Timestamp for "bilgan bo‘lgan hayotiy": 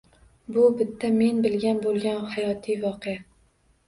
1.45-2.79